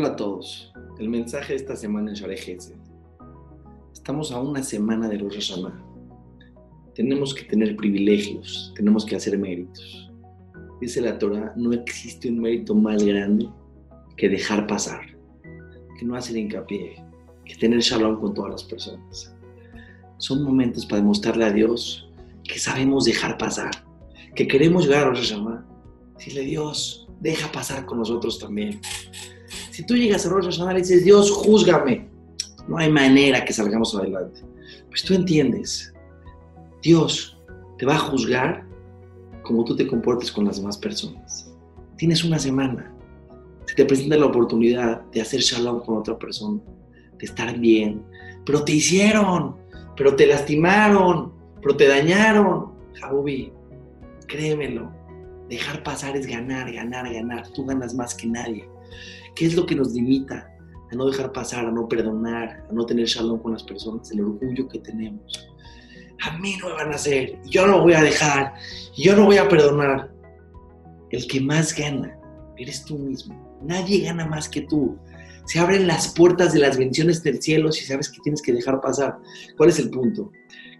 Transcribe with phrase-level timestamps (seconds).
[0.00, 0.72] Hola a todos.
[0.98, 2.58] El mensaje de esta semana en Share
[3.92, 5.78] Estamos a una semana de Rosh Hashanah.
[6.94, 10.10] Tenemos que tener privilegios, tenemos que hacer méritos.
[10.80, 13.46] Dice la Torah, no existe un mérito más grande
[14.16, 15.02] que dejar pasar,
[15.98, 17.04] que no hacer hincapié,
[17.44, 19.36] que tener shalom con todas las personas.
[20.16, 22.10] Son momentos para demostrarle a Dios
[22.42, 23.72] que sabemos dejar pasar,
[24.34, 25.66] que queremos llegar a Rosh Hashanah.
[26.14, 28.80] Decirle, Dios, deja pasar con nosotros también.
[29.80, 32.06] Si tú llegas a Rosh Hashanah y dices, Dios, júzgame,
[32.68, 34.42] no hay manera que salgamos adelante.
[34.90, 35.94] Pues tú entiendes,
[36.82, 37.38] Dios
[37.78, 38.66] te va a juzgar
[39.42, 41.50] como tú te comportes con las demás personas.
[41.96, 42.92] Tienes una semana.
[43.64, 46.60] Se te presenta la oportunidad de hacer shalom con otra persona,
[47.16, 48.04] de estar bien,
[48.44, 49.56] pero te hicieron,
[49.96, 52.72] pero te lastimaron, pero te dañaron.
[53.00, 53.50] Jabubi,
[54.26, 54.92] créemelo,
[55.48, 57.48] dejar pasar es ganar, ganar, ganar.
[57.54, 58.68] Tú ganas más que nadie.
[59.34, 60.48] ¿Qué es lo que nos limita
[60.90, 64.10] a no dejar pasar, a no perdonar, a no tener shalom con las personas?
[64.10, 65.48] El orgullo que tenemos.
[66.22, 68.54] A mí no me van a hacer, yo no voy a dejar,
[68.96, 70.10] yo no voy a perdonar.
[71.10, 72.16] El que más gana
[72.56, 73.58] eres tú mismo.
[73.62, 74.98] Nadie gana más que tú.
[75.46, 78.80] Se abren las puertas de las bendiciones del cielo si sabes que tienes que dejar
[78.80, 79.18] pasar.
[79.56, 80.30] ¿Cuál es el punto?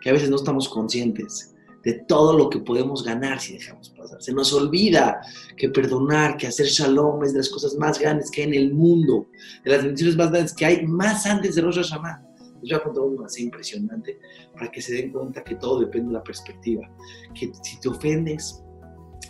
[0.03, 4.22] Que a veces no estamos conscientes de todo lo que podemos ganar si dejamos pasar.
[4.22, 5.20] Se nos olvida
[5.56, 8.74] que perdonar, que hacer shalom es de las cosas más grandes que hay en el
[8.74, 9.26] mundo,
[9.64, 12.26] de las bendiciones más grandes que hay más antes de Rosh Hashanah.
[12.62, 14.18] Les voy a contar una así impresionante
[14.52, 16.90] para que se den cuenta que todo depende de la perspectiva.
[17.34, 18.62] Que si te ofendes,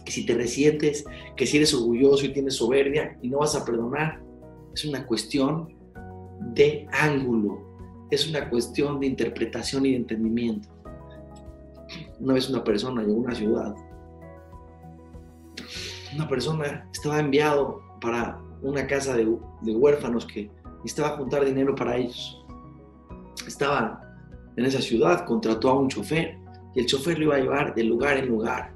[0.04, 1.04] que si te resientes,
[1.36, 4.20] que si eres orgulloso y tienes soberbia y no vas a perdonar,
[4.74, 5.68] es una cuestión
[6.54, 10.68] de ángulo, es una cuestión de interpretación y de entendimiento.
[12.20, 13.74] Una vez una persona llegó a una ciudad.
[16.14, 19.24] Una persona estaba enviado para una casa de,
[19.62, 20.50] huérfanos que
[20.82, 22.44] necesitaba juntar dinero para ellos.
[23.46, 24.00] Estaba
[24.56, 26.38] en esa ciudad, contrató a un chofer
[26.74, 28.74] y el chofer lo iba a llevar de lugar en lugar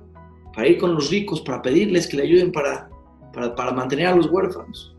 [0.54, 2.88] para ir con los ricos, para pedirles que le ayuden para,
[3.32, 4.96] para, para mantener a los huérfanos.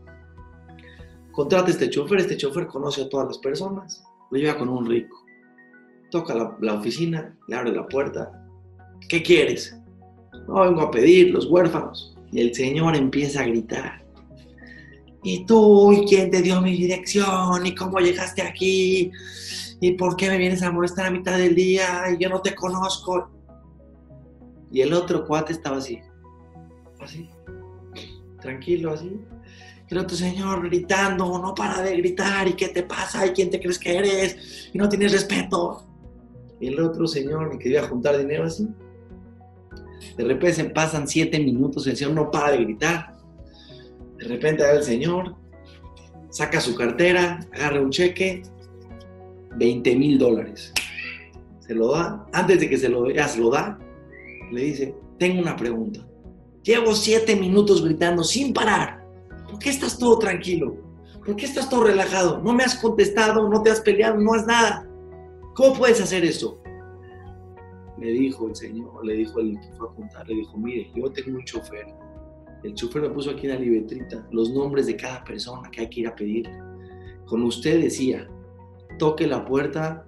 [1.32, 4.86] Contrata a este chofer, este chofer conoce a todas las personas, lo lleva con un
[4.86, 5.25] rico
[6.10, 8.30] toca la, oficina, le abre la puerta.
[9.08, 9.76] ¿Qué quieres?
[10.48, 12.16] No, vengo a pedir los huérfanos.
[12.32, 14.04] Y el Señor empieza a gritar.
[15.22, 15.92] ¿Y tú?
[15.92, 17.66] ¿Y quién te dio mi dirección?
[17.66, 19.10] ¿Y cómo llegaste aquí?
[19.80, 22.04] ¿Y por qué me vienes a molestar a mitad del día?
[22.12, 23.30] Y yo no te conozco.
[24.70, 26.00] Y el otro cuate estaba así.
[27.00, 27.28] Así.
[28.40, 29.20] Tranquilo, así.
[29.88, 32.48] Y el otro señor gritando, no para de gritar.
[32.48, 33.26] ¿Y qué te pasa?
[33.26, 34.70] ¿Y quién te crees que eres?
[34.72, 35.84] Y no tienes respeto.
[36.60, 38.68] El otro señor que quería juntar dinero así.
[40.16, 43.16] De repente se pasan siete minutos el señor no para de gritar.
[44.18, 45.36] De repente el señor,
[46.30, 48.42] saca su cartera, agarra un cheque,
[49.56, 50.72] 20 mil dólares.
[51.60, 52.26] Se lo da.
[52.32, 53.78] Antes de que se lo, ya se lo da,
[54.52, 56.06] le dice, tengo una pregunta.
[56.62, 59.04] Llevo siete minutos gritando sin parar.
[59.48, 60.76] ¿Por qué estás todo tranquilo?
[61.24, 62.40] ¿Por qué estás todo relajado?
[62.42, 64.88] No me has contestado, no te has peleado, no has nada.
[65.56, 66.60] ¿Cómo puedes hacer eso?
[67.98, 71.10] Le dijo el señor, le dijo el que fue a contar, le dijo, mire, yo
[71.10, 71.86] tengo un chofer.
[72.62, 75.88] El chofer me puso aquí en la libretrita los nombres de cada persona que hay
[75.88, 76.46] que ir a pedir.
[77.24, 78.28] Con usted decía,
[78.98, 80.06] toque la puerta,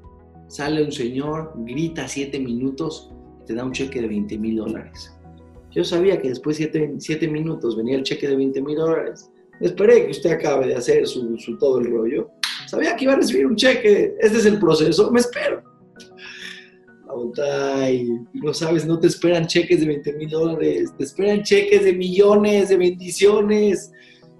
[0.48, 3.10] sale un señor, grita siete minutos,
[3.47, 5.19] te da un cheque de 20 mil dólares.
[5.70, 9.31] Yo sabía que después de siete, minutos venía el cheque de 20 mil dólares.
[9.60, 12.30] Esperé que usted acabe de hacer su, todo el rollo
[12.66, 14.14] Sabía que iba a recibir un cheque.
[14.20, 15.10] Este es el proceso.
[15.10, 15.62] Me espero.
[17.91, 20.92] Y no sabes, no te esperan cheques de 20 mil dólares.
[20.96, 23.91] Te esperan cheques de millones, de bendiciones.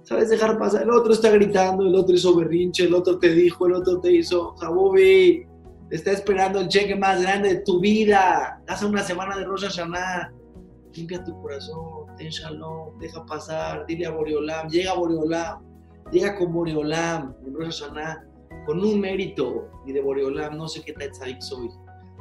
[0.03, 0.83] ¿Sabes dejar pasar?
[0.83, 4.11] El otro está gritando, el otro hizo berrinche, el otro te dijo, el otro te
[4.11, 4.55] hizo.
[5.89, 8.61] Te está esperando el cheque más grande de tu vida.
[8.67, 10.31] Hace una semana de Rosh Hashanah.
[10.93, 15.69] Limpia tu corazón, ten shalom, deja pasar, dile a Boreolam, llega a Boreolam
[16.11, 17.83] llega con Boreolam en Rosh
[18.65, 21.69] con un mérito y de Boreolam, no sé qué tal soy,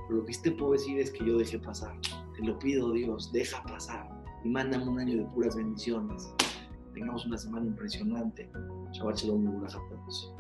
[0.06, 1.99] pero lo que te puedo decir es que yo dejé pasar.
[2.37, 4.09] Te lo pido, Dios, deja pasar
[4.44, 6.31] y mándame un año de puras bendiciones.
[6.94, 8.50] Tengamos una semana impresionante.
[8.93, 10.35] Shabbat Shalom, a todos.